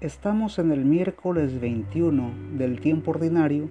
[0.00, 3.68] Estamos en el miércoles 21 del tiempo ordinario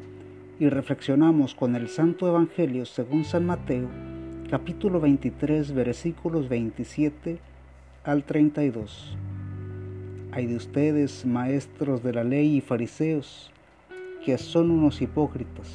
[0.60, 3.88] y reflexionamos con el Santo Evangelio según San Mateo,
[4.50, 7.40] capítulo 23, versículos 27
[8.04, 9.16] al 32.
[10.34, 13.50] Hay de ustedes, maestros de la ley y fariseos,
[14.25, 15.71] que son unos hipócritas.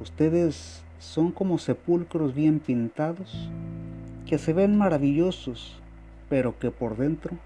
[0.00, 3.50] Ustedes son como sepulcros bien pintados,
[4.24, 5.78] que se ven maravillosos,
[6.30, 7.36] pero que por dentro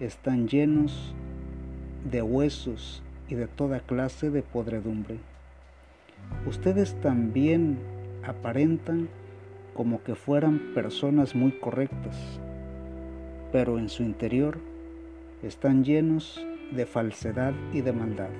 [0.00, 1.12] están llenos
[2.10, 5.18] de huesos y de toda clase de podredumbre.
[6.46, 7.78] Ustedes también
[8.24, 9.08] aparentan
[9.74, 12.16] como que fueran personas muy correctas,
[13.52, 14.58] pero en su interior
[15.42, 18.30] están llenos de falsedad y de maldad.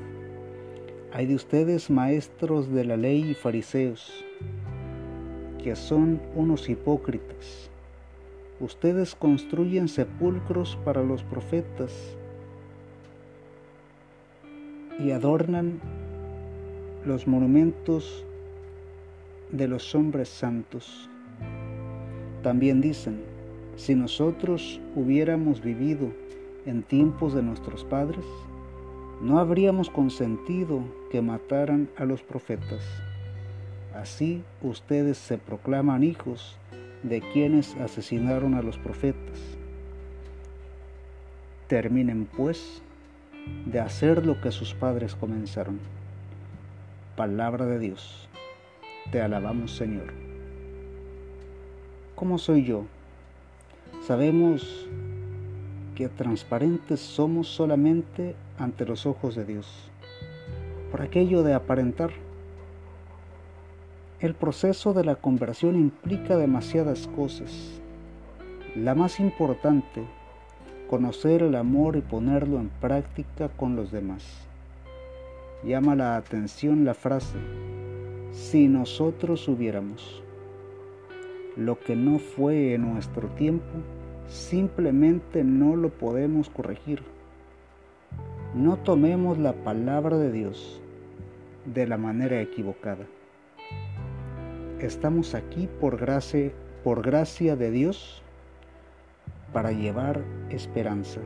[1.13, 4.25] Hay de ustedes maestros de la ley y fariseos,
[5.63, 7.68] que son unos hipócritas.
[8.61, 12.17] Ustedes construyen sepulcros para los profetas
[14.99, 15.81] y adornan
[17.05, 18.25] los monumentos
[19.53, 21.09] de los hombres santos.
[22.43, 23.23] También dicen,
[23.77, 26.11] si nosotros hubiéramos vivido
[26.67, 28.25] en tiempos de nuestros padres,
[29.23, 32.83] no habríamos consentido que mataran a los profetas.
[33.95, 36.59] Así ustedes se proclaman hijos
[37.03, 39.39] de quienes asesinaron a los profetas.
[41.67, 42.83] Terminen pues
[43.67, 45.79] de hacer lo que sus padres comenzaron.
[47.17, 48.29] Palabra de Dios.
[49.11, 50.13] Te alabamos Señor.
[52.15, 52.85] ¿Cómo soy yo?
[54.07, 54.89] Sabemos
[55.95, 59.91] que transparentes somos solamente ante los ojos de Dios,
[60.91, 62.11] por aquello de aparentar.
[64.21, 67.81] El proceso de la conversión implica demasiadas cosas.
[68.75, 70.03] La más importante,
[70.91, 74.25] conocer el amor y ponerlo en práctica con los demás.
[75.63, 77.39] Llama la atención la frase,
[78.33, 80.21] si nosotros hubiéramos.
[81.57, 83.71] Lo que no fue en nuestro tiempo,
[84.29, 87.03] simplemente no lo podemos corregir.
[88.53, 90.81] No tomemos la palabra de Dios
[91.73, 93.07] de la manera equivocada.
[94.81, 96.53] Estamos aquí por gracia,
[96.85, 98.23] por gracia de Dios
[99.53, 101.21] para llevar esperanza.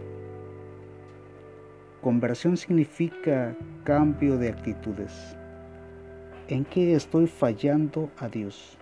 [2.00, 3.54] Conversión significa
[3.84, 5.36] cambio de actitudes.
[6.48, 8.78] ¿En qué estoy fallando a Dios?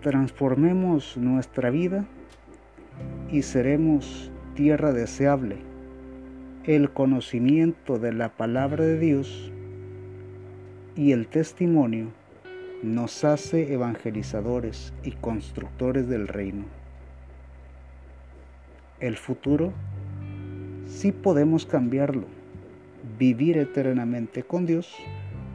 [0.00, 2.04] transformemos nuestra vida
[3.30, 5.56] y seremos tierra deseable.
[6.64, 9.52] El conocimiento de la palabra de Dios
[10.98, 12.08] y el testimonio
[12.82, 16.66] nos hace evangelizadores y constructores del reino.
[19.00, 19.72] El futuro
[20.86, 22.26] sí podemos cambiarlo,
[23.18, 24.94] vivir eternamente con Dios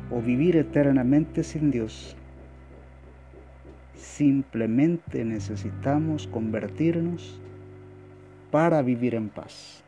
[0.10, 2.16] o vivir eternamente sin Dios
[4.04, 7.40] Simplemente necesitamos convertirnos
[8.52, 9.84] para vivir en paz.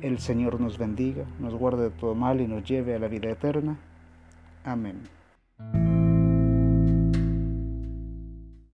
[0.00, 3.30] El Señor nos bendiga, nos guarde de todo mal y nos lleve a la vida
[3.30, 3.78] eterna.
[4.66, 5.08] Amin.